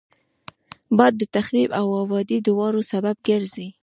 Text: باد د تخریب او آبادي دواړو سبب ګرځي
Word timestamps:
باد 0.97 1.13
د 1.17 1.23
تخریب 1.35 1.69
او 1.79 1.85
آبادي 2.01 2.37
دواړو 2.47 2.81
سبب 2.91 3.15
ګرځي 3.27 3.67